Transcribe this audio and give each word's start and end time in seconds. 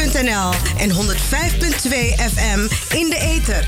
En 0.00 0.90
105.2 0.90 0.96
FM 2.34 2.60
in 2.94 3.08
de 3.10 3.18
ether. 3.18 3.64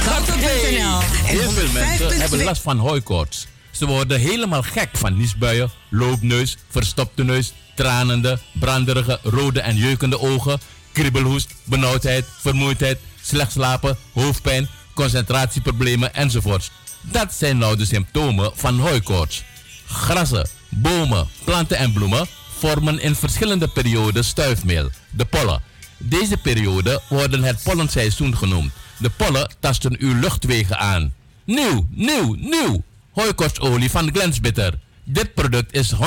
Garten.nl 0.00 1.00
en 1.00 1.24
Heel 1.24 1.50
veel 1.50 1.72
mensen 1.72 2.20
hebben 2.20 2.44
last 2.44 2.62
van 2.62 2.78
hooikoorts. 2.78 3.46
Ze 3.70 3.86
worden 3.86 4.20
helemaal 4.20 4.62
gek 4.62 4.88
van 4.92 5.16
niesbuien, 5.16 5.70
loopneus, 5.88 6.56
verstopte 6.68 7.24
neus, 7.24 7.52
tranende, 7.74 8.38
branderige, 8.52 9.18
rode 9.22 9.60
en 9.60 9.76
jeukende 9.76 10.20
ogen, 10.20 10.60
kriebelhoest, 10.92 11.54
benauwdheid, 11.64 12.24
vermoeidheid, 12.40 12.98
slecht 13.22 13.52
slapen, 13.52 13.96
hoofdpijn, 14.12 14.68
concentratieproblemen 14.94 16.14
enzovoorts. 16.14 16.70
Dat 17.00 17.34
zijn 17.34 17.58
nou 17.58 17.76
de 17.76 17.86
symptomen 17.86 18.50
van 18.54 18.78
hooikoorts. 18.78 19.44
Grassen, 19.86 20.48
bomen, 20.68 21.28
planten 21.44 21.76
en 21.76 21.92
bloemen 21.92 22.26
vormen 22.58 23.00
in 23.00 23.14
verschillende 23.14 23.68
perioden 23.68 24.24
stuifmeel, 24.24 24.90
de 25.10 25.24
pollen. 25.24 25.62
Deze 25.98 26.36
perioden 26.36 27.00
worden 27.08 27.42
het 27.42 27.62
pollenseizoen 27.62 28.36
genoemd. 28.36 28.72
De 28.98 29.10
pollen 29.10 29.50
tasten 29.60 29.96
uw 29.98 30.20
luchtwegen 30.20 30.78
aan. 30.78 31.14
Nieuw, 31.44 31.86
nieuw, 31.90 32.34
nieuw! 32.34 32.82
Hooikorstolie 33.12 33.90
van 33.90 34.10
Glensbitter. 34.12 34.78
Dit 35.04 35.34
product 35.34 35.74
is 35.74 35.94
100% 35.94 35.98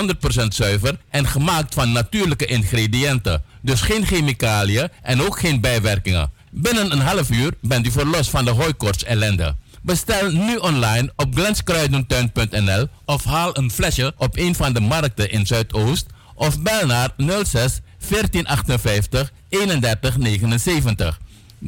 zuiver 0.48 0.98
en 1.10 1.28
gemaakt 1.28 1.74
van 1.74 1.92
natuurlijke 1.92 2.46
ingrediënten. 2.46 3.44
Dus 3.62 3.82
geen 3.82 4.06
chemicaliën 4.06 4.90
en 5.02 5.22
ook 5.22 5.40
geen 5.40 5.62
bijwerkingen. 5.62 6.32
Binnen 6.52 6.92
een 6.92 7.00
half 7.00 7.30
uur 7.30 7.54
bent 7.62 7.88
u 7.88 7.92
verlost 7.92 8.30
van 8.30 8.46
de 8.46 8.52
hooikorts 8.52 9.04
ellende. 9.04 9.56
Bestel 9.82 10.32
nu 10.32 10.56
online 10.56 11.12
op 11.16 11.36
glenskruidentuin.nl 11.36 12.88
of 13.06 13.24
haal 13.24 13.58
een 13.58 13.72
flesje 13.72 14.14
op 14.18 14.38
een 14.38 14.56
van 14.56 14.74
de 14.74 14.80
markten 14.80 15.32
in 15.32 15.48
Zuidoost 15.48 16.06
of 16.40 16.62
bel 16.62 16.86
naar 16.86 17.14
06 17.18 17.80
1458 18.10 19.32
3179. 19.50 21.20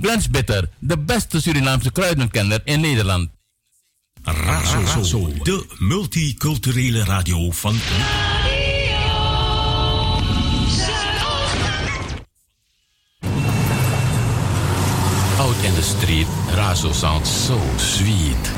Glens 0.01 0.29
Bitter, 0.29 0.69
de 0.79 0.97
beste 0.97 1.41
Surinaamse 1.41 1.91
kruidenkenner 1.91 2.61
in 2.63 2.79
Nederland. 2.79 3.29
Razo, 4.23 5.33
de 5.43 5.65
multiculturele 5.77 7.03
radio 7.03 7.51
van... 7.51 7.79
Out 15.37 15.55
in 15.63 15.73
the 15.73 15.81
street, 15.81 16.27
Razo 16.55 16.93
sounds 16.93 17.45
so 17.45 17.59
sweet. 17.77 18.51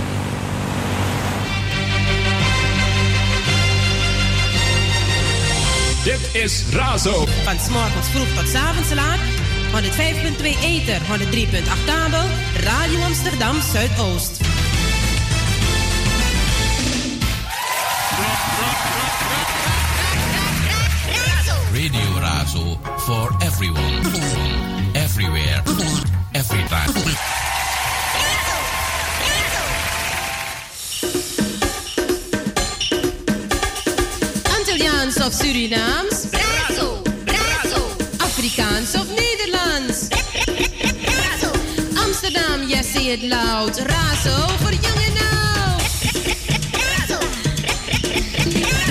Dit 6.04 6.30
is 6.44 6.64
Razo. 6.72 7.26
Van 7.44 7.60
s'morgens 7.60 8.08
vroeg 8.10 8.28
tot 8.36 8.56
avonds 8.56 8.94
laat. 8.94 9.20
105.2 9.72 10.60
Ether, 10.62 11.02
103.8 11.02 11.86
kabel. 11.86 12.26
Radio 12.64 13.02
Amsterdam 13.02 13.62
Zuidoost. 13.62 14.42
Radio 21.74 22.20
Razo 22.20 22.80
for 22.98 23.36
everyone. 23.40 24.02
Everywhere. 24.94 25.62
Every 26.32 26.64
time. 26.68 27.53
Of 35.22 35.34
Surinaams? 35.34 36.28
Brazo, 36.32 37.02
brazo. 37.24 37.82
Afrikaans 38.18 38.96
of 38.96 39.08
Nederlands? 39.08 40.10
Brazo. 41.06 41.52
Amsterdam, 42.04 42.68
yes, 42.68 42.88
say 42.92 43.14
it 43.14 43.22
loud. 43.22 43.78
Razo 43.78 44.48
voor 44.58 44.72
jong 44.72 45.02
en 45.06 45.14
Zeven 48.52 48.83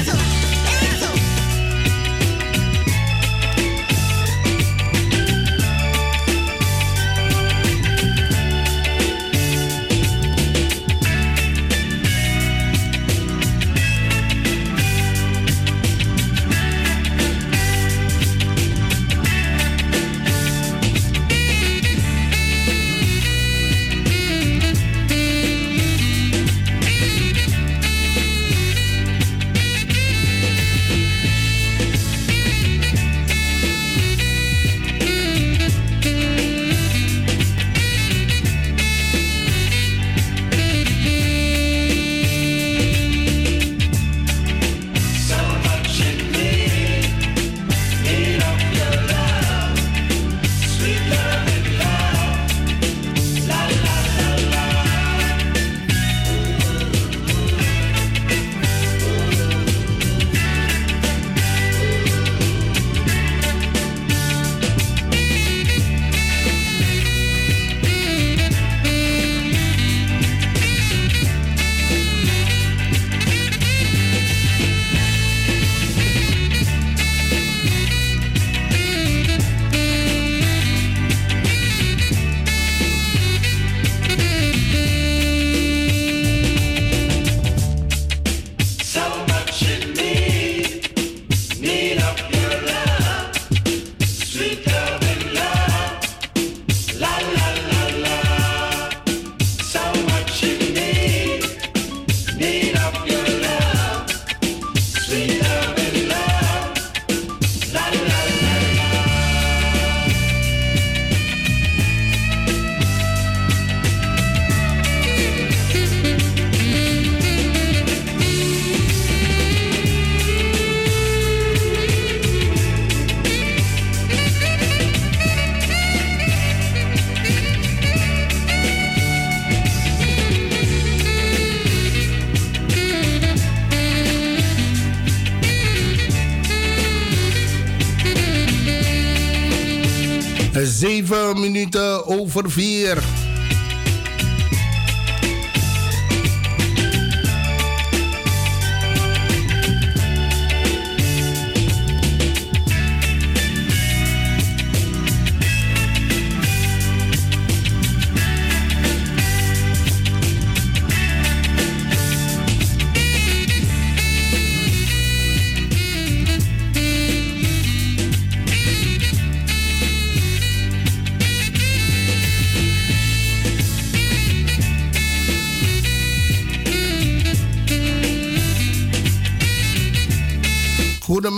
minuten 142.32 142.40
over 142.40 142.50
vier. 142.50 143.21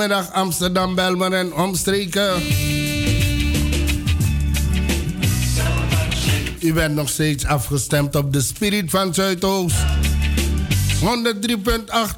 Goedemiddag 0.04 0.34
Amsterdam, 0.34 0.94
Belmer 0.94 1.32
en 1.32 1.54
omstreken. 1.54 2.42
U 6.60 6.72
bent 6.72 6.94
nog 6.94 7.08
steeds 7.08 7.44
afgestemd 7.44 8.14
op 8.14 8.32
de 8.32 8.40
Spirit 8.40 8.90
van 8.90 9.14
Zuidoost. 9.14 9.76
103.8 11.00 11.06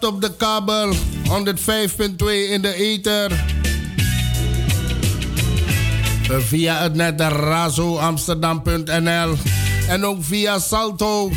op 0.00 0.20
de 0.20 0.32
kabel, 0.36 0.92
105.2 0.92 0.98
in 2.50 2.62
de 2.62 2.74
ether. 2.74 3.44
Via 6.28 6.82
het 6.82 6.94
net 6.94 7.20
razoamsterdam.nl 7.20 9.36
en 9.88 10.04
ook 10.04 10.24
via 10.24 10.58
Salto. 10.58 11.30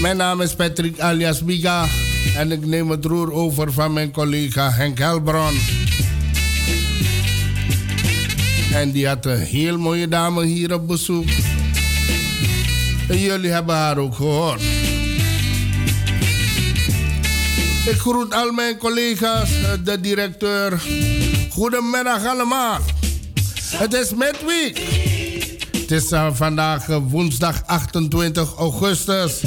Mijn 0.00 0.16
naam 0.16 0.40
is 0.40 0.54
Patrick 0.54 1.00
alias 1.00 1.44
Biga 1.44 1.86
en 2.36 2.52
ik 2.52 2.66
neem 2.66 2.90
het 2.90 3.04
roer 3.04 3.32
over 3.32 3.72
van 3.72 3.92
mijn 3.92 4.10
collega 4.10 4.70
Henk 4.70 4.98
Helbron. 4.98 5.58
En 8.72 8.90
die 8.90 9.06
had 9.06 9.26
een 9.26 9.40
heel 9.40 9.78
mooie 9.78 10.08
dame 10.08 10.44
hier 10.44 10.74
op 10.74 10.86
bezoek. 10.86 11.28
En 13.08 13.18
jullie 13.18 13.50
hebben 13.50 13.74
haar 13.74 13.98
ook 13.98 14.14
gehoord. 14.14 14.60
Ik 17.86 17.98
groet 17.98 18.34
al 18.34 18.52
mijn 18.52 18.78
collega's, 18.78 19.50
de 19.84 20.00
directeur. 20.00 20.82
Goedemiddag 21.50 22.26
allemaal. 22.26 22.78
Het 23.76 23.94
is 23.94 24.14
midweek. 24.14 24.78
Het 25.72 25.90
is 25.90 26.12
uh, 26.12 26.28
vandaag 26.32 26.88
uh, 26.88 26.96
woensdag 27.08 27.62
28 27.66 28.54
augustus. 28.54 29.42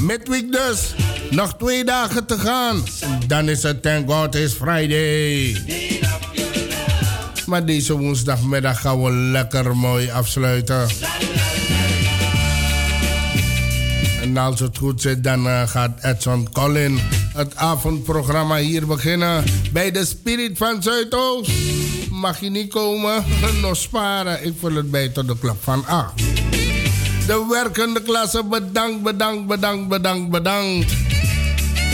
Midweek 0.00 0.52
dus. 0.52 0.94
Nog 1.30 1.56
twee 1.56 1.84
dagen 1.84 2.26
te 2.26 2.38
gaan. 2.38 2.82
Dan 3.26 3.48
is 3.48 3.62
het 3.62 3.82
Thank 3.82 4.10
God 4.10 4.34
is 4.34 4.52
Friday. 4.52 5.56
Maar 7.46 7.66
deze 7.66 7.96
woensdagmiddag 7.96 8.80
gaan 8.80 9.02
we 9.02 9.12
lekker 9.12 9.76
mooi 9.76 10.10
afsluiten. 10.10 10.88
En 14.20 14.36
als 14.36 14.60
het 14.60 14.78
goed 14.78 15.00
zit, 15.00 15.24
dan 15.24 15.46
uh, 15.46 15.68
gaat 15.68 15.98
Edson 16.02 16.48
Collin 16.52 17.00
het 17.34 17.56
avondprogramma 17.56 18.56
hier 18.56 18.86
beginnen. 18.86 19.44
Bij 19.72 19.90
de 19.90 20.04
Spirit 20.04 20.58
van 20.58 20.82
Zuidoost. 20.82 21.50
Mag 22.10 22.40
je 22.40 22.50
niet 22.50 22.72
komen? 22.72 23.24
Nog 23.62 23.76
sparen. 23.76 24.44
Ik 24.44 24.52
vul 24.60 24.74
het 24.74 24.90
bij 24.90 25.08
tot 25.08 25.28
de 25.28 25.38
klok 25.38 25.56
van 25.60 25.86
8. 25.86 26.12
De 27.26 27.46
werkende 27.50 28.02
klasse 28.02 28.44
bedankt, 28.44 29.02
bedankt, 29.02 29.46
bedankt, 29.46 29.88
bedankt, 29.88 30.30
bedankt. 30.30 30.92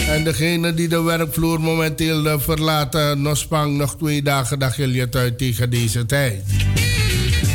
En 0.08 0.24
degene 0.24 0.74
die 0.74 0.88
de 0.88 1.02
werkvloer 1.02 1.60
momenteel 1.60 2.40
verlaten, 2.40 3.22
nog 3.22 3.36
spang 3.36 3.76
nog 3.76 3.96
twee 3.96 4.22
dagen, 4.22 4.58
dag 4.58 4.76
je 4.76 5.08
uit 5.10 5.38
tegen 5.38 5.70
deze 5.70 6.06
tijd. 6.06 6.44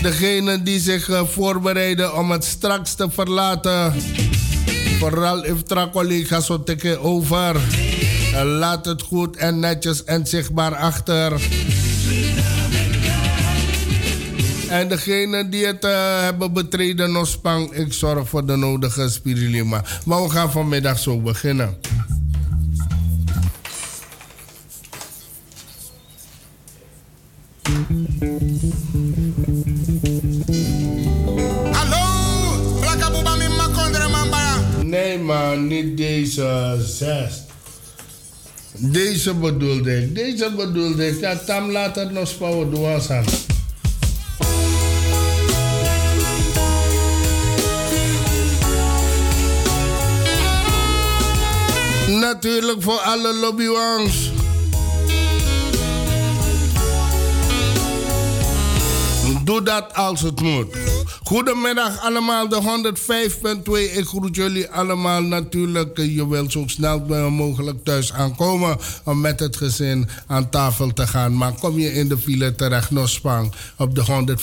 Degene 0.02 0.64
die 0.64 0.80
zich 0.80 1.10
voorbereiden 1.32 2.18
om 2.18 2.32
het 2.32 2.44
straks 2.44 2.94
te 2.94 3.08
verlaten, 3.10 3.94
vooral 5.00 5.46
Iftra 5.46 5.90
collega's 5.90 6.46
zo 6.46 6.64
tikken 6.64 7.02
over. 7.02 7.56
Laat 8.44 8.86
het 8.86 9.02
goed 9.02 9.36
en 9.36 9.60
netjes 9.60 10.04
en 10.04 10.28
zichtbaar 10.28 10.76
achter. 10.76 11.32
En 14.70 14.88
degene 14.88 15.50
die 15.50 15.66
het 15.66 15.84
uh, 15.84 16.20
hebben 16.22 16.54
betreden, 16.54 17.12
nog 17.12 17.28
spang, 17.28 17.72
ik 17.74 17.94
zorg 17.94 18.30
voor 18.30 18.46
de 18.46 18.56
nodige 18.56 19.10
spirulima. 19.10 19.84
Maar 20.06 20.24
we 20.24 20.30
gaan 20.30 20.52
vanmiddag 20.52 21.00
zo 21.00 21.20
beginnen. 21.20 21.78
Nee 34.84 35.20
man, 35.20 35.68
niet 35.68 35.98
deze 35.98 36.78
zes. 36.86 37.44
Deze 38.78 39.34
bedoelde 39.34 40.02
ik, 40.02 40.16
deze 40.16 40.52
bedoelde 40.56 41.08
ik. 41.08 41.20
Ja, 41.20 41.36
Tam 41.36 41.72
laat 41.72 41.96
het 41.96 42.12
nog 42.12 42.28
spouwen 42.28 42.72
doen 42.72 43.02
aan. 43.10 43.45
Natuurlijk 52.08 52.82
voor 52.82 53.00
alle 53.00 53.34
lobbywangs. 53.34 54.32
Doe 59.44 59.64
dat 59.64 59.94
als 59.94 60.22
het 60.22 60.42
moet. 60.42 60.95
Goedemiddag 61.26 62.00
allemaal, 62.02 62.48
de 62.50 62.94
105.2. 63.92 63.98
Ik 63.98 64.06
groet 64.06 64.36
jullie 64.36 64.70
allemaal 64.70 65.22
natuurlijk. 65.22 65.98
Je 65.98 66.28
wilt 66.28 66.52
zo 66.52 66.64
snel 66.68 67.30
mogelijk 67.30 67.84
thuis 67.84 68.14
aankomen 68.14 68.78
om 69.04 69.22
met 69.22 69.40
het 69.40 69.58
gezin 69.58 70.10
aan 70.28 70.50
tafel 70.50 70.94
te 70.94 71.08
gaan. 71.08 71.38
Maar 71.38 71.54
kom 71.54 71.80
je 71.80 71.94
in 71.94 72.08
de 72.08 72.18
file 72.18 72.56
terecht, 72.56 72.92
nog 72.92 73.10
spang. 73.10 73.54
Op 73.78 73.96
de 73.96 74.36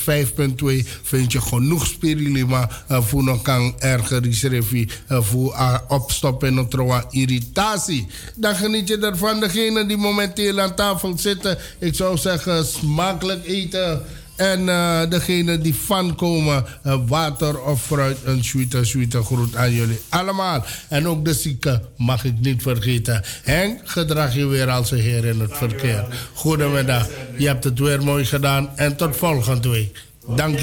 105.2 0.84 0.88
vind 1.02 1.32
je 1.32 1.40
genoeg 1.40 1.87
spirulima 1.87 2.70
voor 2.88 3.23
nog 3.23 3.43
kan 3.43 3.75
erger 3.79 4.23
reservie 4.23 4.90
voor 5.08 5.82
opstoppen 5.88 6.58
en 6.58 7.05
irritatie. 7.11 8.06
Dan 8.34 8.55
geniet 8.55 8.88
je 8.88 8.99
ervan. 8.99 9.40
Degene 9.40 9.87
die 9.87 9.96
momenteel 9.96 10.61
aan 10.61 10.75
tafel 10.75 11.19
zitten, 11.19 11.58
ik 11.79 11.94
zou 11.94 12.17
zeggen 12.17 12.67
smakelijk 12.67 13.46
eten. 13.46 14.02
En 14.37 14.61
uh, 14.61 15.00
degene 15.08 15.58
die 15.58 15.75
van 15.75 16.14
komen, 16.14 16.64
uh, 16.87 16.94
water 17.06 17.61
of 17.62 17.82
fruit, 17.82 18.17
een 18.25 18.44
sweete, 18.44 18.84
sweete 18.84 19.23
groet 19.23 19.56
aan 19.56 19.73
jullie 19.73 20.00
allemaal. 20.08 20.64
En 20.88 21.08
ook 21.08 21.25
de 21.25 21.34
zieken 21.34 21.82
mag 21.96 22.25
ik 22.25 22.34
niet 22.40 22.62
vergeten. 22.62 23.23
Henk, 23.43 23.81
gedrag 23.84 24.34
je 24.34 24.46
weer 24.46 24.70
als 24.70 24.90
een 24.90 24.99
heer 24.99 25.25
in 25.25 25.40
het 25.40 25.56
verkeer. 25.56 26.05
Goedemiddag, 26.34 27.08
je 27.37 27.46
hebt 27.46 27.64
het 27.64 27.79
weer 27.79 28.02
mooi 28.02 28.25
gedaan 28.25 28.70
en 28.76 28.96
tot 28.96 29.17
volgende 29.17 29.69
week. 29.69 30.05
Dank 30.27 30.58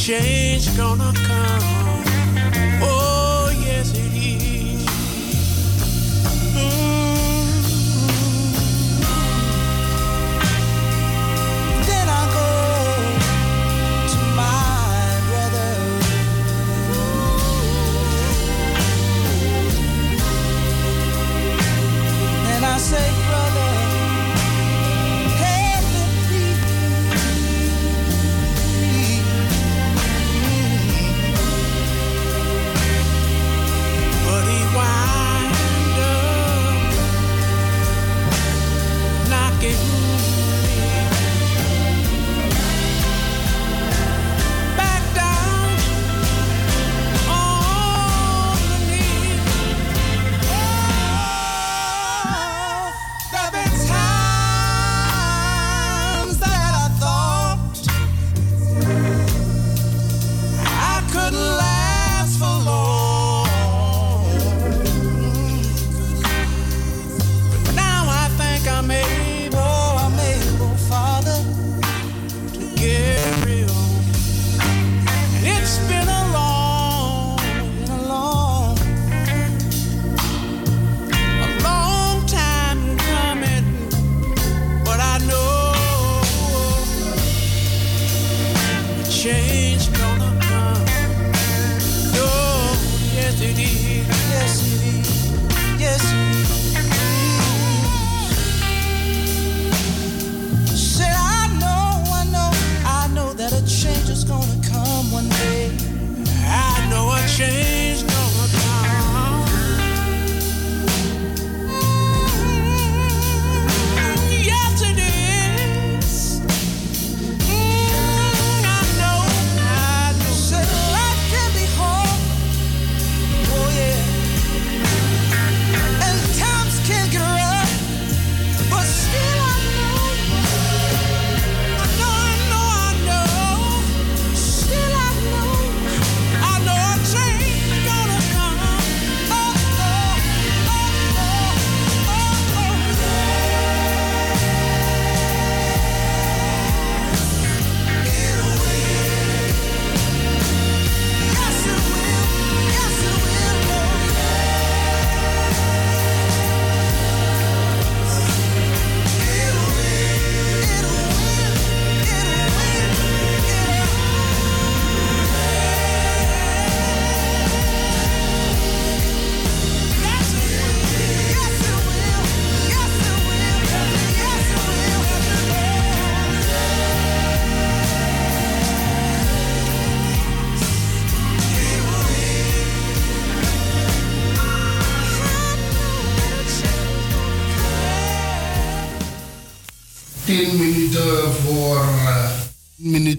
change 0.00 0.74
gonna 0.78 1.12
come? 1.12 1.79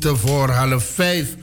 Voor 0.08 0.50
half 0.50 0.84
vijf. 0.84 1.36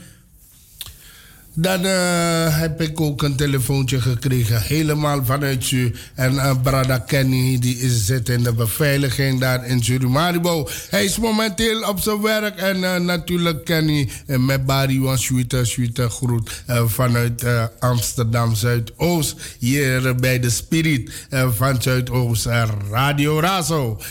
Dan 1.61 1.85
uh, 1.85 2.59
heb 2.59 2.81
ik 2.81 3.01
ook 3.01 3.21
een 3.21 3.35
telefoontje 3.35 4.01
gekregen, 4.01 4.61
helemaal 4.61 5.25
vanuit 5.25 5.71
u. 5.71 5.93
En 6.15 6.33
uh, 6.33 6.61
Brada 6.63 6.97
Kenny, 6.97 7.59
die 7.59 7.77
is 7.77 8.05
zit 8.05 8.29
in 8.29 8.43
de 8.43 8.53
beveiliging 8.53 9.39
daar 9.39 9.65
in 9.65 9.83
Surimaribo. 9.83 10.67
Hij 10.89 11.05
is 11.05 11.17
momenteel 11.17 11.81
op 11.81 11.99
zijn 11.99 12.21
werk. 12.21 12.57
En 12.57 12.77
uh, 12.77 12.95
natuurlijk 12.95 13.65
Kenny 13.65 14.09
met 14.25 14.65
Barry 14.65 14.99
van 15.03 15.17
Sweeter, 15.17 15.67
Sweeter 15.67 16.09
groet 16.09 16.63
vanuit 16.85 17.43
Amsterdam 17.79 18.55
Zuidoost. 18.55 19.35
Hier 19.59 20.15
bij 20.15 20.39
de 20.39 20.49
Spirit 20.49 21.27
van 21.55 21.81
Zuidoost, 21.81 22.47
Radio 22.91 23.39
Razo. 23.39 24.01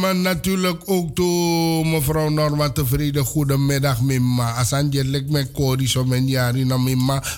Maar 0.00 0.16
natuurlijk 0.16 0.82
ook 0.84 1.14
toe 1.14 1.84
mevrouw 1.84 2.28
Norma 2.28 2.70
tevreden. 2.70 3.24
Goedemiddag, 3.24 4.00
Mimma. 4.00 4.54
Asanje 4.54 5.04
lek 5.04 5.30
met 5.30 5.52
Cody 5.52 5.86
zo 5.86 6.04
mijn 6.04 6.26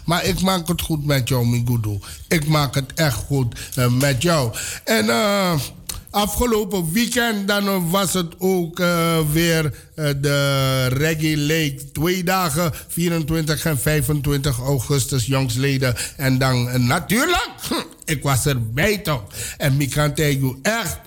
Maar 0.05 0.25
ik 0.25 0.41
maak 0.41 0.69
het 0.69 0.81
goed 0.81 1.05
met 1.07 1.29
jou, 1.29 1.47
Migudu. 1.47 1.99
Ik 2.29 2.49
maak 2.49 2.75
het 2.75 2.93
echt 2.95 3.15
goed 3.15 3.59
uh, 3.79 3.87
met 3.87 4.23
jou. 4.23 4.55
En 4.85 5.05
uh, 5.05 5.55
afgelopen 6.11 6.93
weekend 6.93 7.49
dan 7.49 7.91
was 7.91 8.13
het 8.13 8.35
ook 8.39 8.79
uh, 8.79 9.19
weer 9.33 9.75
de 9.95 10.87
Reggae 10.87 11.39
Lake. 11.39 11.91
Twee 11.93 12.25
dagen, 12.25 12.73
24 12.89 13.65
en 13.65 13.79
25 13.79 14.59
augustus, 14.59 15.27
jongsleden. 15.27 15.95
En 16.17 16.39
dan 16.39 16.87
natuurlijk, 16.87 17.51
ik 18.05 18.23
was 18.23 18.47
erbij 18.47 18.99
toch. 18.99 19.23
En 19.57 19.81
ik 19.81 19.91
kan 19.91 20.15
tegen 20.15 20.43
u 20.43 20.59
echt 20.63 20.99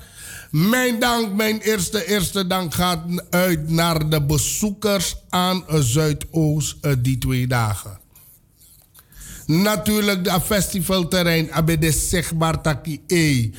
mijn 0.52 1.00
dank, 1.00 1.34
mijn 1.34 1.60
eerste, 1.60 2.08
eerste 2.08 2.48
dank 2.48 2.74
gaat 2.74 3.04
uit 3.30 3.70
naar 3.70 4.10
de 4.10 4.22
bezoekers 4.22 5.16
aan 5.30 5.64
Zuidoost 5.68 6.76
die 7.04 7.18
twee 7.18 7.48
dagen. 7.48 8.00
Natuurlijk 9.46 10.24
de 10.24 10.42
festivalterrein, 10.42 11.52
abe 11.52 11.78
de 11.78 11.92
zichtbaar 11.92 12.62
taki 12.62 13.02
e. 13.08 13.50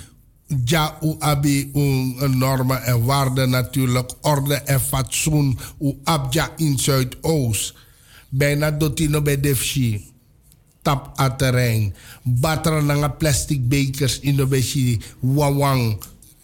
Ja, 0.64 0.98
u 1.02 1.14
abi 1.18 1.70
een 1.72 2.38
normen 2.38 2.83
en 2.83 3.05
waarden 3.05 3.50
natuurlijk, 3.50 4.12
orde 4.20 4.55
en 4.55 4.81
fatsoen, 4.81 5.59
u 5.81 5.98
abja 6.05 6.52
in 6.57 6.78
Zuidoost. 6.78 7.74
Bijna 8.28 8.70
dotino 8.70 9.22
bij 9.22 9.40
defshi. 9.40 10.11
Tap 10.83 11.20
a 11.20 11.37
terrein. 11.37 11.94
Batra 12.22 12.81
nanga 12.81 13.09
plastic 13.09 13.68
bekers 13.68 14.20
in 14.20 14.37
de 14.37 14.98
wawang 15.20 15.98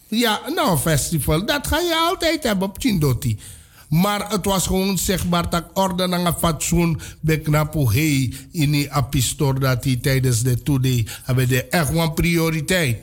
ja, 0.09 0.41
nou, 0.55 0.77
festival, 0.77 1.45
dat 1.45 1.67
ga 1.67 1.79
je 1.79 1.95
altijd 2.09 2.43
hebben 2.43 2.67
op 2.67 2.75
Chindoti. 2.79 3.37
Maar 3.89 4.31
het 4.31 4.45
was 4.45 4.67
gewoon 4.67 4.97
zichtbaar 4.97 5.49
dat 5.49 5.65
orde 5.73 6.03
en 6.03 6.11
een 6.11 6.33
fatsoen 6.33 6.99
beknapu 7.19 7.79
hey 7.79 8.33
in 8.51 8.71
die 8.71 8.91
apistor 8.91 9.59
dat 9.59 9.83
hij 9.83 9.95
tijdens 10.01 10.41
de 10.41 10.63
today 10.63 11.07
hebben 11.23 11.47
de 11.47 11.63
echt 11.63 11.95
een 11.95 12.13
prioriteit. 12.13 12.97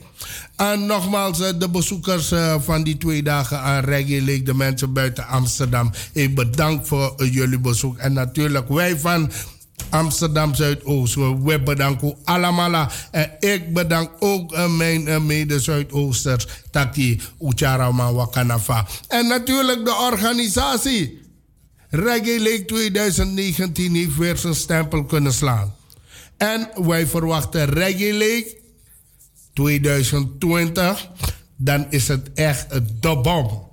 En 0.57 0.87
nogmaals, 0.87 1.41
eh, 1.41 1.59
de 1.59 1.69
bezoekers 1.69 2.31
eh, 2.33 2.61
van 2.61 2.83
die 2.83 2.97
twee 2.97 3.23
dagen 3.23 3.61
aan 3.61 3.85
Reggae 3.85 4.21
Lake, 4.21 4.43
de 4.43 4.55
mensen 4.55 4.93
buiten 4.93 5.27
Amsterdam, 5.27 5.91
ik 6.13 6.35
bedankt 6.35 6.89
voor 6.89 7.27
jullie 7.27 7.59
bezoek. 7.59 7.99
En 7.99 8.13
natuurlijk 8.13 8.69
wij 8.69 8.99
van 8.99 9.31
Amsterdam 9.91 10.55
Zuidoost. 10.55 11.15
We 11.15 11.61
bedanken 11.65 12.17
allemaal. 12.25 12.91
En 13.11 13.31
ik 13.41 13.75
bedank 13.75 14.11
ook 14.19 14.53
uh, 14.53 14.77
mijn 14.77 15.09
uh, 15.09 15.19
mede-Zuidoosters. 15.19 16.47
Taki 16.71 17.21
Ucharama 17.41 18.13
Wakanafa. 18.13 18.87
En 19.09 19.27
natuurlijk 19.27 19.85
de 19.85 19.95
organisatie. 19.95 21.21
Reggae 21.89 22.41
Lake 22.41 22.65
2019 22.65 23.95
heeft 23.95 24.17
weer 24.17 24.37
zijn 24.37 24.55
stempel 24.55 25.05
kunnen 25.05 25.33
slaan. 25.33 25.75
En 26.37 26.69
wij 26.87 27.07
verwachten 27.07 27.65
Reggae 27.65 28.13
Lake 28.13 28.57
2020. 29.53 31.09
Dan 31.57 31.87
is 31.91 32.09
het 32.09 32.33
echt 32.33 32.71
de 33.01 33.17
bom. 33.17 33.65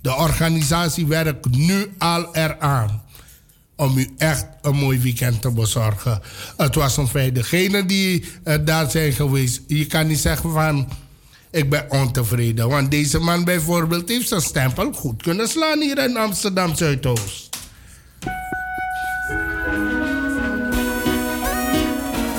De 0.00 0.14
organisatie 0.14 1.06
werkt 1.06 1.50
nu 1.50 1.92
al 1.98 2.34
eraan 2.34 3.02
om 3.78 3.98
u 3.98 4.08
echt 4.16 4.46
een 4.62 4.76
mooi 4.76 4.98
weekend 4.98 5.42
te 5.42 5.50
bezorgen. 5.50 6.20
Het 6.56 6.74
was 6.74 6.96
een 6.96 7.08
feit. 7.08 7.34
Degenen 7.34 7.86
die 7.86 8.24
uh, 8.44 8.54
daar 8.64 8.90
zijn 8.90 9.12
geweest, 9.12 9.60
je 9.66 9.86
kan 9.86 10.06
niet 10.06 10.18
zeggen 10.18 10.52
van 10.52 10.88
ik 11.50 11.70
ben 11.70 11.86
ontevreden. 11.88 12.68
Want 12.68 12.90
deze 12.90 13.18
man 13.18 13.44
bijvoorbeeld 13.44 14.08
heeft 14.08 14.28
zijn 14.28 14.40
stempel 14.40 14.92
goed 14.92 15.22
kunnen 15.22 15.48
slaan 15.48 15.80
hier 15.80 15.98
in 15.98 16.16
Amsterdam 16.16 16.76
Zuidoost. 16.76 17.48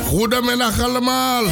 Goedemiddag 0.05 0.81
allemaal. 0.81 1.43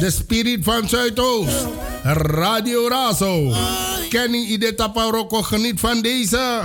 De 0.00 0.10
spirit 0.10 0.64
van 0.64 0.88
Zuidoost. 0.88 1.66
Radio 2.02 2.88
Razo. 2.88 3.52
Kenny 4.08 4.44
Idetapa 4.44 5.02
Rocco 5.02 5.42
geniet 5.42 5.80
van 5.80 6.00
deze. 6.02 6.62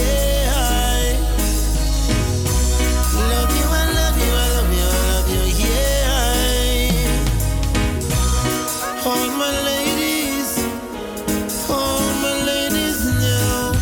Anytime 0.00 1.18
you 3.56 3.66
I 3.66 3.84
love 3.98 4.16
you 4.20 4.30
I 4.32 4.48
love 4.54 4.72
you 4.76 4.86
I 4.86 5.02
love 5.10 5.28
you 5.34 5.42
Yeah 5.64 6.10
I 6.10 7.22
Call 9.02 9.26
my 9.42 9.52
ladies 9.70 10.50
Call 11.66 12.00
my 12.22 12.34
ladies 12.50 13.00
now 13.24 13.72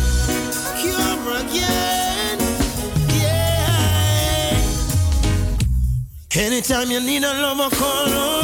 Come 0.81 1.27
on 1.27 1.45
yeah 1.53 2.37
Yeah 3.13 3.67
I 3.69 4.61
Can 6.29 6.51
it 6.53 6.63
time 6.65 6.89
you 6.91 6.99
need 6.99 7.23
a 7.23 7.33
lover, 7.41 7.69
call 7.75 8.09
on 8.13 8.36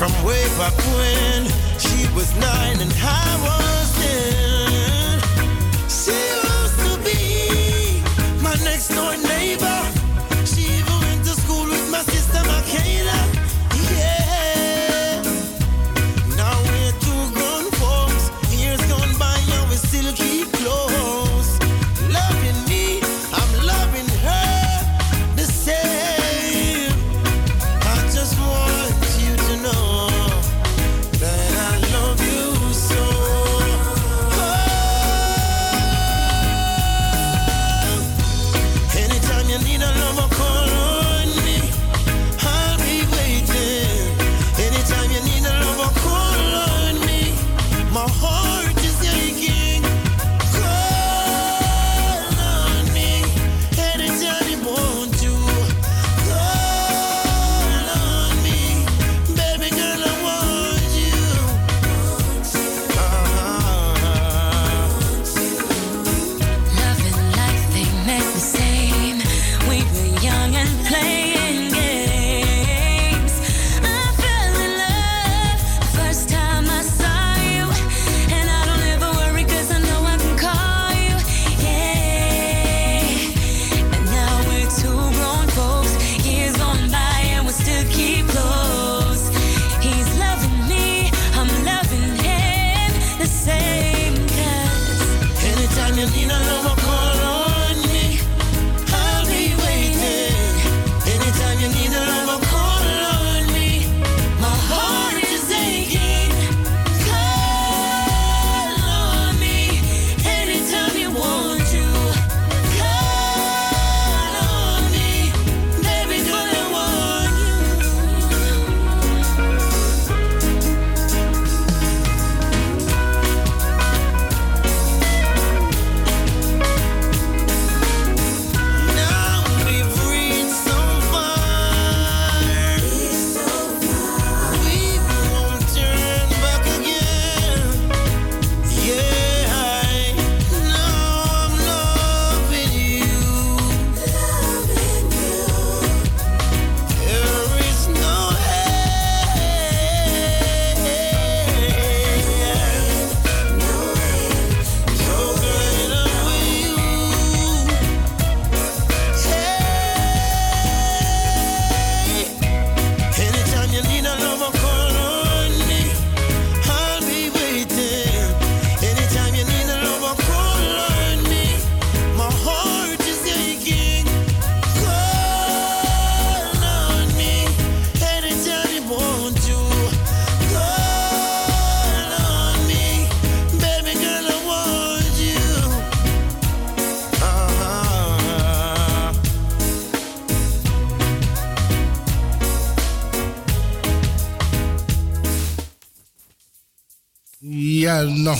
from 0.00 0.24
way 0.24 0.42
back 0.56 0.74
when. 0.96 1.44
She 1.78 2.08
was 2.14 2.34
nine 2.36 2.80
and 2.80 2.90
I 3.02 3.40
was 3.44 3.59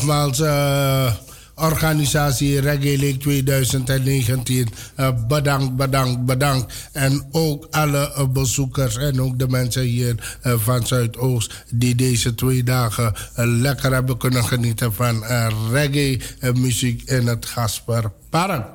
nogmaals, 0.06 0.40
uh, 0.40 1.12
organisatie 1.54 2.60
Reggae 2.60 2.98
League 2.98 3.18
2019. 3.18 4.68
Uh, 4.96 5.08
bedankt, 5.28 5.76
bedankt, 5.76 6.24
bedankt. 6.24 6.74
En 6.92 7.28
ook 7.30 7.66
alle 7.70 8.12
uh, 8.18 8.28
bezoekers 8.28 8.96
en 8.96 9.20
ook 9.20 9.38
de 9.38 9.48
mensen 9.48 9.82
hier 9.82 10.38
uh, 10.46 10.52
van 10.56 10.86
Zuidoost... 10.86 11.64
die 11.70 11.94
deze 11.94 12.34
twee 12.34 12.62
dagen 12.62 13.14
lekker 13.34 13.92
hebben 13.92 14.16
kunnen 14.16 14.44
genieten 14.44 14.92
van 14.92 15.24
reggae 15.72 16.20
muziek 16.54 17.02
in 17.10 17.26
het 17.26 17.46
Gasperpark. 17.46 18.66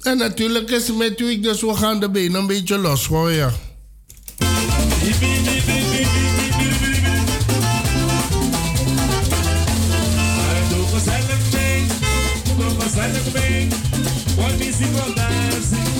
En 0.00 0.18
natuurlijk 0.18 0.70
is 0.70 0.86
het 0.86 0.96
met 0.96 1.20
u, 1.20 1.40
dus 1.40 1.60
we 1.60 1.74
gaan 1.74 2.00
de 2.00 2.10
benen 2.10 2.40
een 2.40 2.46
beetje 2.46 2.78
losgooien. 2.78 3.52
se 15.62 15.93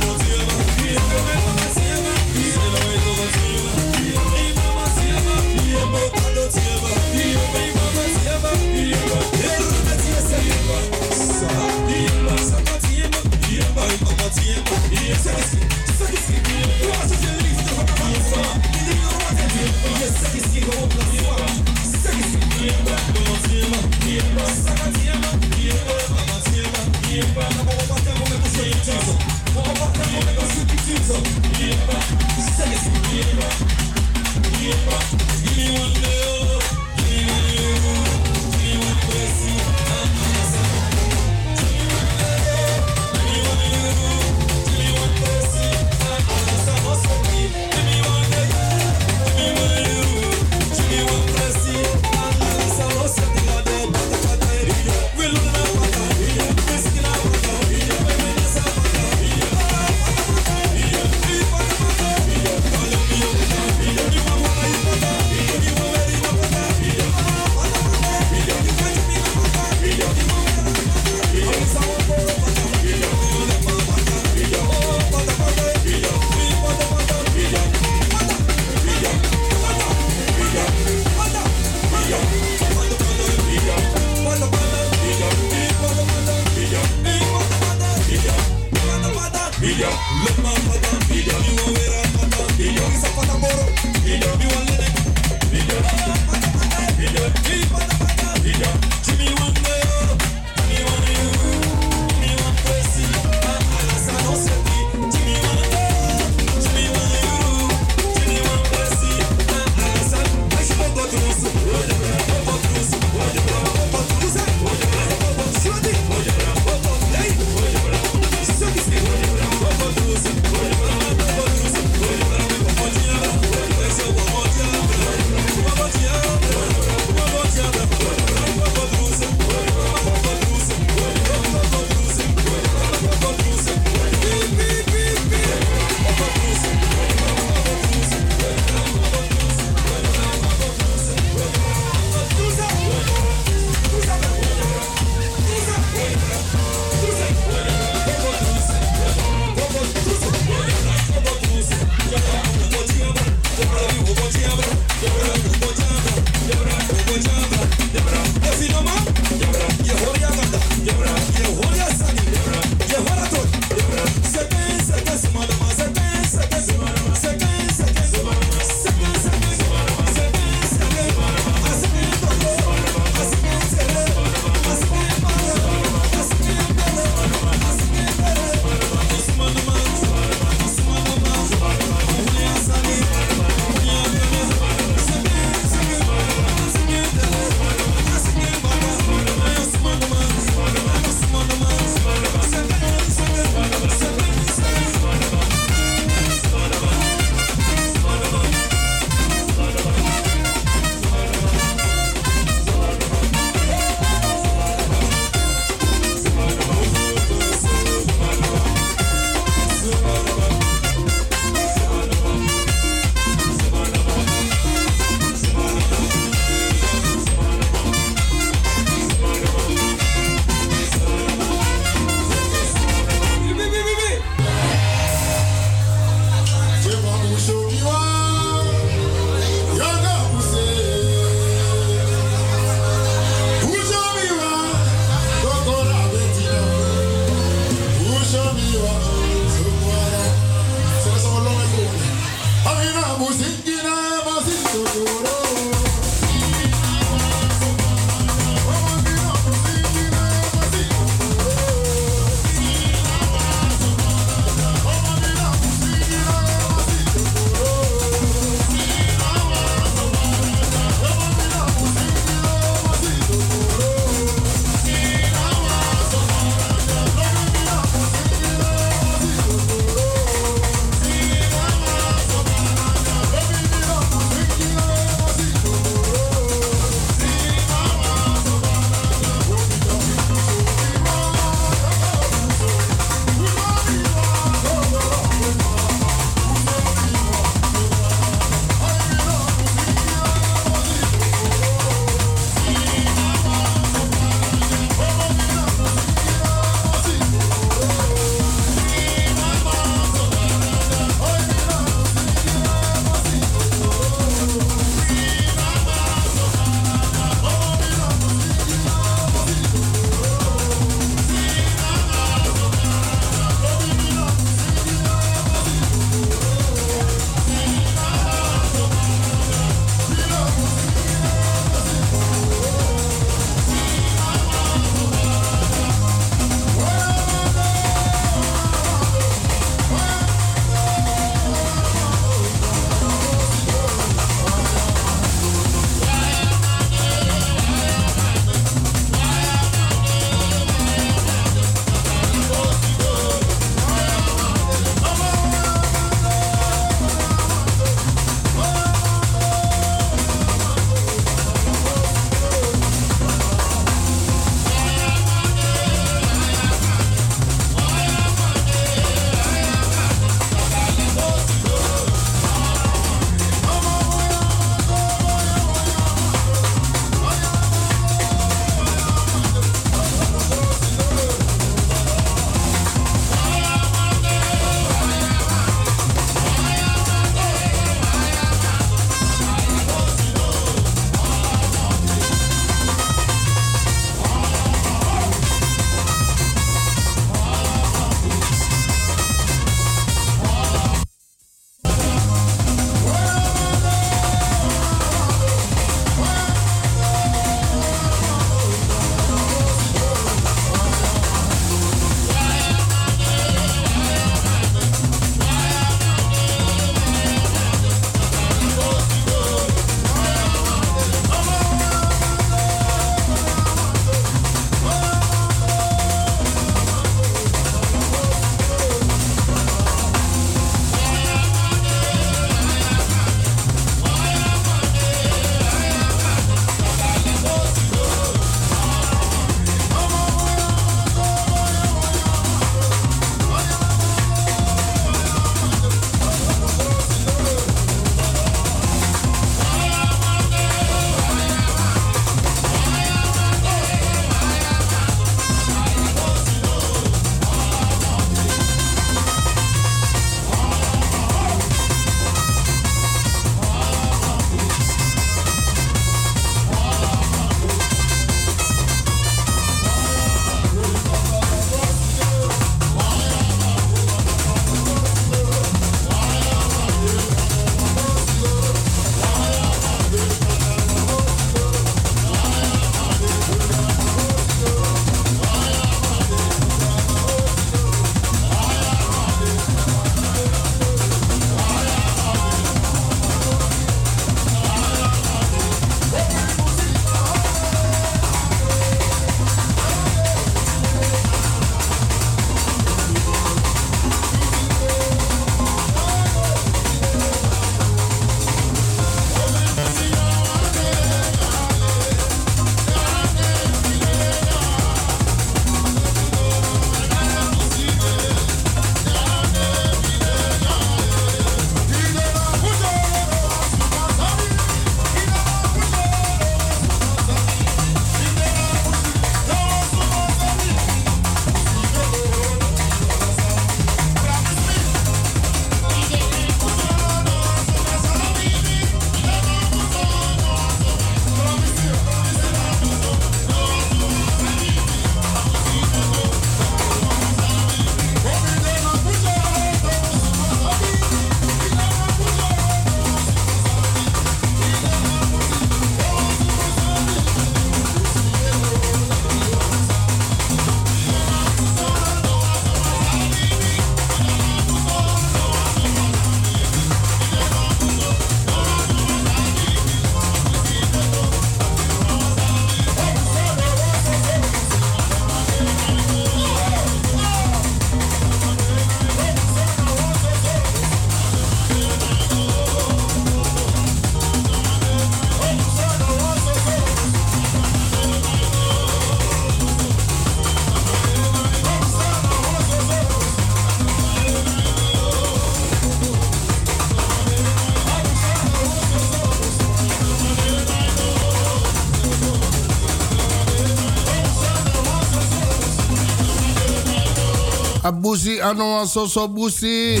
Abusi 598.00 598.40
ano 598.40 598.86
soso 598.86 599.28
busi. 599.28 600.00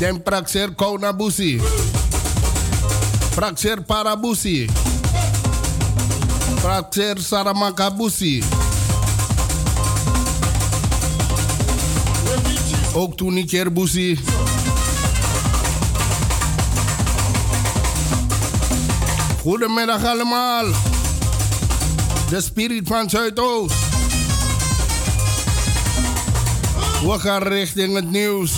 Den 0.00 0.16
praxer 0.24 0.72
kona 0.74 1.12
busi. 1.12 1.60
Praxer 3.36 3.84
para 3.84 4.16
busi. 4.16 4.66
Praxer 6.62 7.20
saramaka 7.20 7.90
busi. 7.90 8.40
Ook 12.94 13.16
toen 13.16 13.44
keer 13.44 13.68
busi. 13.70 14.16
Goedemiddag 19.42 20.04
allemaal. 20.04 20.64
De 22.30 22.40
spirit 22.40 22.88
van 22.88 23.10
Zuidoost. 23.10 23.87
We 27.04 27.18
gaan 27.18 27.42
richting 27.42 27.94
het 27.94 28.10
nieuws. 28.10 28.52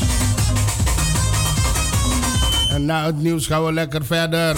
En 2.70 2.84
na 2.84 3.04
het 3.04 3.18
nieuws 3.18 3.46
gaan 3.46 3.64
we 3.64 3.72
lekker 3.72 4.04
verder. 4.04 4.56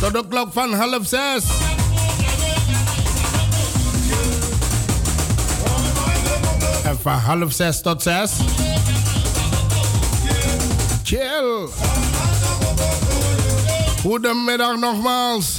Tot 0.00 0.12
de 0.12 0.24
klok 0.28 0.52
van 0.52 0.72
half 0.74 1.06
zes. 1.06 1.44
En 6.84 6.98
van 7.02 7.12
half 7.12 7.52
zes 7.52 7.82
tot 7.82 8.02
zes. 8.02 8.30
Chill. 11.02 11.68
Goedemiddag 14.02 14.78
nogmaals. 14.78 15.58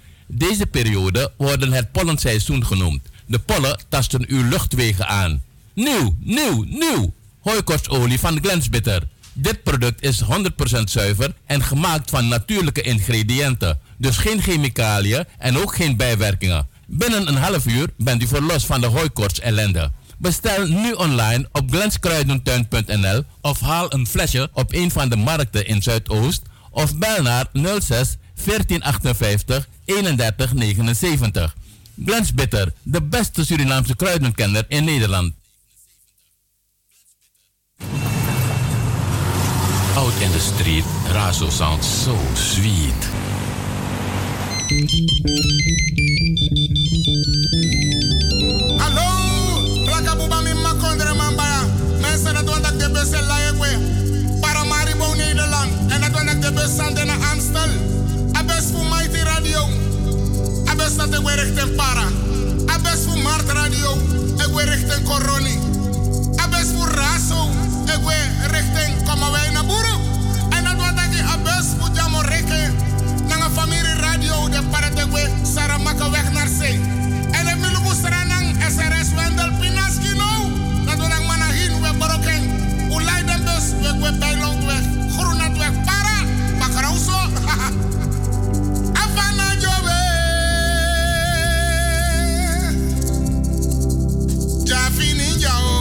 Deze 0.33 0.65
periode 0.65 1.31
worden 1.37 1.71
het 1.71 1.91
pollenseizoen 1.91 2.65
genoemd. 2.65 3.01
De 3.25 3.39
pollen 3.39 3.79
tasten 3.89 4.25
uw 4.27 4.47
luchtwegen 4.49 5.07
aan. 5.07 5.41
Nieuw, 5.73 6.15
nieuw, 6.19 6.63
nieuw! 6.63 7.13
Hooikortsolie 7.39 8.19
van 8.19 8.39
Glensbitter. 8.41 9.07
Dit 9.33 9.63
product 9.63 10.03
is 10.03 10.23
100% 10.23 10.83
zuiver 10.83 11.33
en 11.45 11.63
gemaakt 11.63 12.09
van 12.09 12.27
natuurlijke 12.27 12.81
ingrediënten. 12.81 13.79
Dus 13.97 14.17
geen 14.17 14.41
chemicaliën 14.41 15.25
en 15.37 15.57
ook 15.57 15.75
geen 15.75 15.97
bijwerkingen. 15.97 16.67
Binnen 16.87 17.27
een 17.27 17.37
half 17.37 17.65
uur 17.65 17.89
bent 17.97 18.23
u 18.23 18.27
verlost 18.27 18.65
van 18.65 18.81
de 18.81 18.87
hooikorts 18.87 19.39
ellende. 19.39 19.91
Bestel 20.17 20.67
nu 20.67 20.91
online 20.91 21.49
op 21.51 21.71
glenskruidentuin.nl 21.71 23.23
of 23.41 23.59
haal 23.59 23.93
een 23.93 24.07
flesje 24.07 24.49
op 24.53 24.73
een 24.73 24.91
van 24.91 25.09
de 25.09 25.15
markten 25.15 25.67
in 25.67 25.81
Zuidoost 25.81 26.41
of 26.69 26.97
bel 26.97 27.21
naar 27.21 27.45
06 27.53 28.17
1458 28.45 29.67
31 29.95 30.95
79. 30.95 31.53
Glens 32.05 32.33
Bitter, 32.33 32.73
de 32.83 33.01
beste 33.01 33.45
Surinaamse 33.45 33.95
kruidenkenner 33.95 34.65
in 34.67 34.83
Nederland. 34.83 35.33
Out 39.95 40.13
in 40.21 40.31
the 40.31 40.39
street, 40.39 40.85
Razo 41.11 41.49
sounds 41.49 42.03
so 42.03 42.15
sweet. 42.33 43.09
Hallo, 48.77 49.83
plaka 49.85 50.15
buba 50.15 50.41
mi 50.41 50.53
makondre 50.53 51.13
mambaya. 51.13 51.65
Mensen 51.99 52.33
dat 52.33 52.43
want 52.43 52.63
dat 52.63 52.79
de 52.79 52.89
bus 52.89 53.11
in. 53.71 54.39
Paramaribo 54.39 55.13
Nederland. 55.15 55.71
En 55.91 56.01
dat 56.01 56.11
want 56.11 56.27
dat 56.27 56.41
de 56.41 56.51
bus 56.51 56.75
zand 56.75 56.99
in 56.99 57.09
Amstel. 57.09 57.69
Abes 58.31 58.65
voor 58.71 58.85
Mighty 58.85 59.23
Radio. 59.23 59.80
Abes 60.81 60.95
dat 60.95 61.13
ik 61.13 61.25
weer 61.25 61.69
Para. 61.75 62.07
Abes 62.65 62.99
voor 63.07 63.17
Mart 63.17 63.49
Radio. 63.49 63.97
Ik 64.37 64.53
weer 64.53 64.69
richting 64.69 65.07
voor. 67.27 67.49
Ik 67.85 68.03
weer 68.05 68.51
richting 68.51 69.09
Komawai 69.09 69.51
Boero. 69.67 70.01
En 70.49 70.63
dat 70.63 70.77
dat 70.77 71.05
ik 71.11 71.25
abes 71.25 71.65
voor 71.79 71.89
Jamoreke. 71.93 72.73
Nanga 73.27 73.49
familie 73.49 73.93
radio 73.93 74.49
de 74.49 74.63
Parategwe 74.69 75.29
Saramaka 75.53 76.09
weg 76.09 76.31
naar 76.31 76.47
zee. 76.59 76.81
En 77.31 77.47
ik 77.47 77.55
wil 77.55 77.93
stranang 77.93 78.55
SRS 78.69 79.13
Wendel 79.15 79.49
Pinaski 79.59 80.13
nou. 80.15 80.51
Dat 80.85 80.95
we 80.95 81.07
dan 81.07 81.25
manahin 81.25 81.81
we 81.81 81.93
boroken. 81.97 82.41
Hoe 82.89 83.01
leiden 83.01 83.43
bus 83.43 83.63
we 83.81 83.97
we 84.01 84.17
bijlong 84.17 84.65
weg. 84.65 84.81
Para. 85.85 86.25
Bakrauso. 86.59 87.19
Afana 87.41 87.90
jà 94.71 94.89
fi 94.95 95.13
níjà 95.19 95.51
o. 95.59 95.80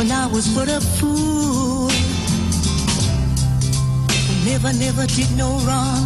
when 0.00 0.12
I 0.12 0.26
was 0.28 0.48
but 0.54 0.66
a 0.70 0.80
fool. 0.80 1.88
Never, 4.46 4.72
never 4.72 5.04
did 5.06 5.30
no 5.36 5.48
wrong. 5.66 6.04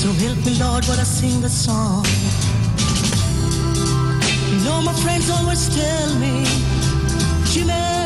So 0.00 0.08
help 0.24 0.38
me, 0.44 0.58
Lord, 0.58 0.84
while 0.86 0.98
I 0.98 1.04
sing 1.04 1.44
a 1.44 1.48
song. 1.48 2.04
You 4.50 4.58
know, 4.64 4.82
my 4.82 4.94
friends 5.04 5.30
always 5.30 5.62
tell 5.72 6.14
me, 6.18 6.44
Jimmy. 7.52 7.99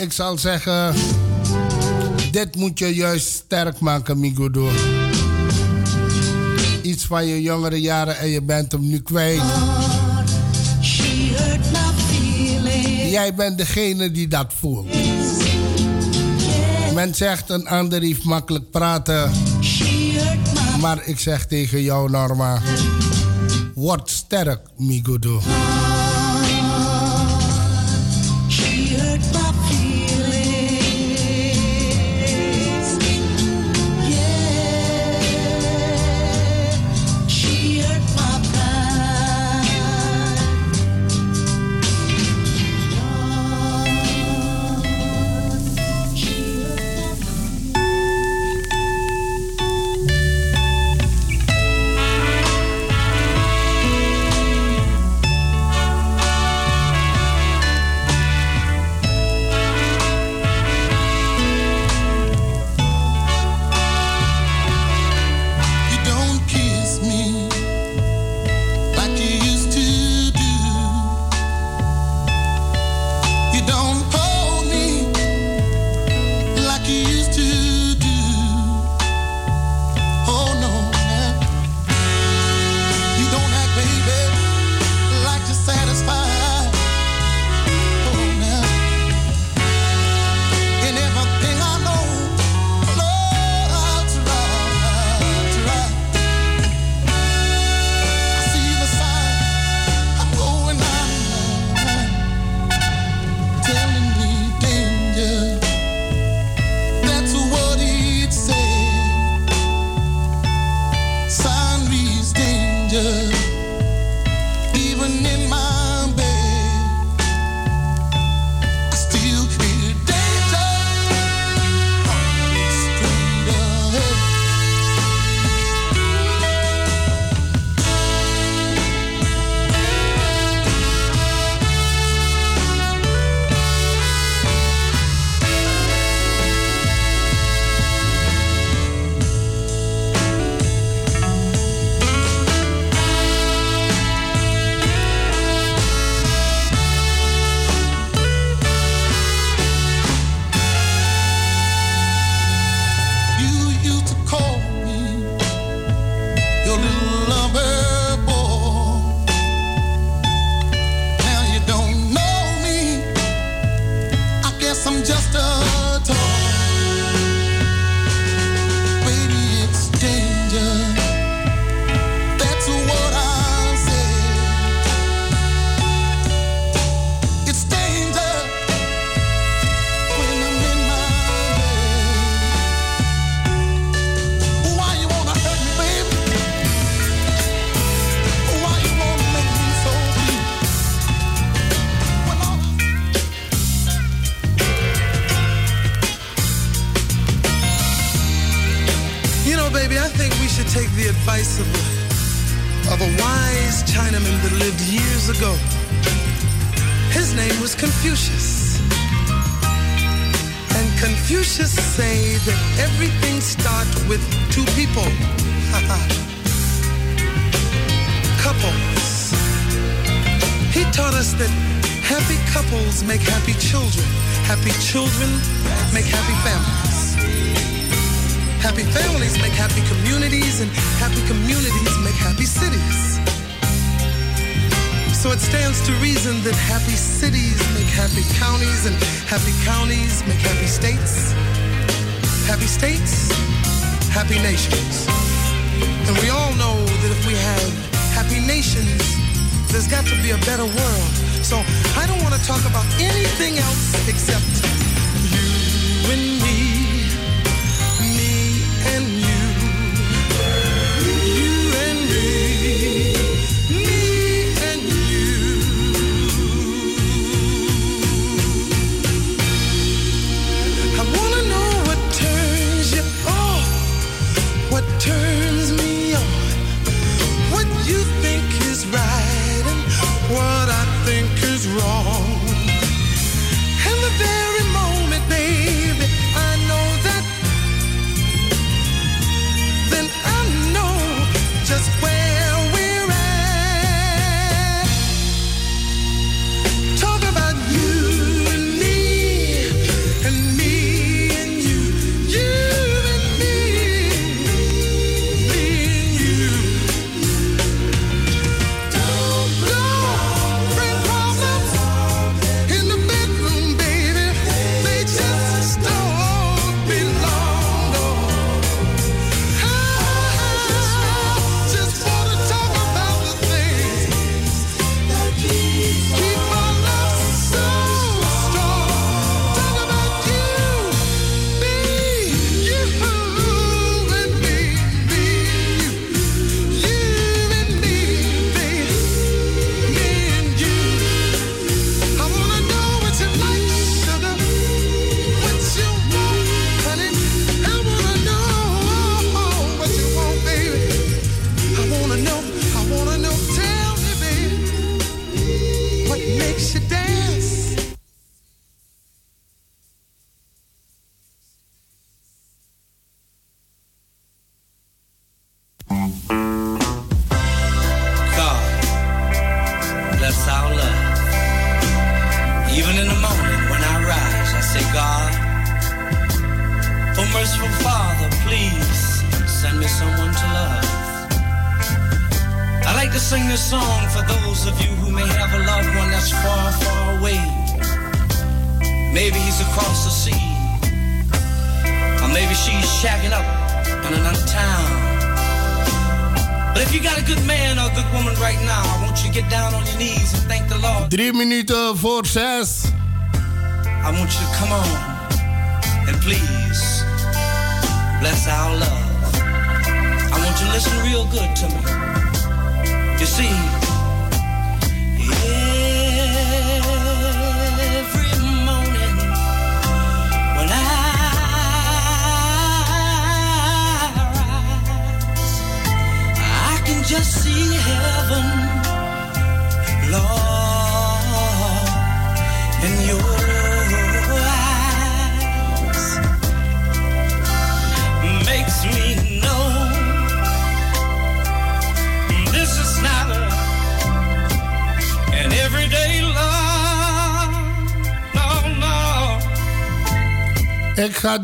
ik 0.00 0.12
zal 0.12 0.38
zeggen. 0.38 0.94
Dit 2.30 2.56
moet 2.56 2.78
je 2.78 2.94
juist 2.94 3.26
sterk 3.26 3.80
maken, 3.80 4.20
Migudo. 4.20 4.70
Iets 6.82 7.04
van 7.04 7.26
je 7.26 7.42
jongere 7.42 7.80
jaren 7.80 8.18
en 8.18 8.28
je 8.28 8.42
bent 8.42 8.72
hem 8.72 8.88
nu 8.88 9.00
kwijt. 9.00 9.42
Jij 13.10 13.34
bent 13.34 13.58
degene 13.58 14.10
die 14.10 14.28
dat 14.28 14.52
voelt. 14.58 14.88
Men 16.94 17.14
zegt 17.14 17.50
een 17.50 17.68
ander 17.68 18.00
heeft 18.02 18.24
makkelijk 18.24 18.70
praten. 18.70 19.30
Maar 20.80 21.06
ik 21.06 21.18
zeg 21.18 21.46
tegen 21.46 21.82
jou, 21.82 22.10
Norma. 22.10 22.62
Word 23.74 24.10
sterk, 24.10 24.60
Migudo. 24.76 25.40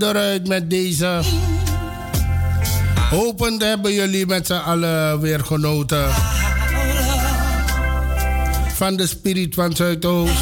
Eruit 0.09 0.49
met 0.49 0.71
deze. 0.71 1.21
Hopend 3.11 3.63
hebben 3.63 3.93
jullie 3.93 4.27
met 4.27 4.47
z'n 4.47 4.53
allen 4.53 5.21
weer 5.21 5.45
genoten. 5.45 6.09
Van 8.75 8.97
de 8.97 9.07
spirit 9.07 9.55
van 9.55 9.77
Zuidoost. 9.77 10.33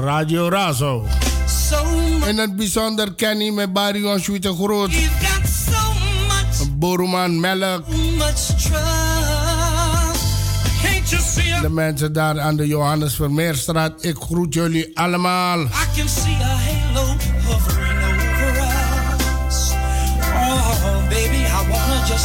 Radio 0.00 0.48
Razo. 0.48 1.06
In 2.26 2.38
het 2.38 2.56
bijzonder 2.56 3.14
Kenny 3.14 3.50
met 3.50 3.72
Barry 3.72 4.18
Schuite 4.18 4.54
Groot. 4.54 4.90
Boruman 6.78 7.40
Melk. 7.40 7.84
De 11.60 11.68
mensen 11.70 12.12
daar 12.12 12.40
aan 12.40 12.56
de 12.56 12.66
Johannes 12.66 13.14
Vermeerstraat. 13.14 14.04
Ik 14.04 14.16
groet 14.16 14.54
jullie 14.54 14.98
allemaal. 14.98 15.58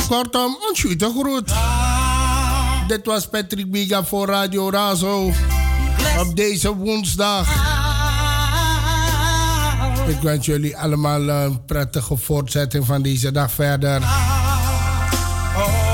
Kortom, 0.09 0.57
een 0.69 0.75
Schuite 0.75 1.11
Groot. 1.19 1.53
Dit 2.87 3.05
was 3.05 3.27
Patrick 3.27 3.71
Biga 3.71 4.03
voor 4.03 4.27
Radio 4.27 4.69
Razo. 4.69 5.31
Op 6.19 6.35
deze 6.35 6.75
woensdag. 6.75 7.47
Ik 10.07 10.21
wens 10.21 10.45
jullie 10.45 10.77
allemaal 10.77 11.29
een 11.29 11.65
prettige 11.65 12.17
voortzetting 12.17 12.85
van 12.85 13.01
deze 13.01 13.31
dag 13.31 13.51
verder. 13.51 14.01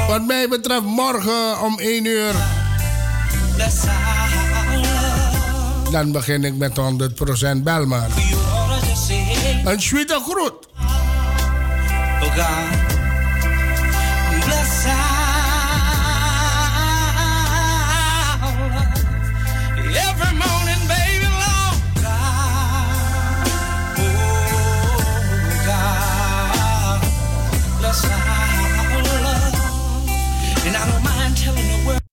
Wat 0.07 0.25
mij 0.25 0.47
betreft 0.49 0.85
morgen 0.85 1.61
om 1.61 1.79
1 1.79 2.05
uur. 2.05 2.33
Dan 5.91 6.11
begin 6.11 6.43
ik 6.43 6.55
met 6.55 6.71
100% 7.57 7.63
Belmar. 7.63 8.07
Een 9.65 9.79
oh 10.11 10.23
God, 10.23 10.67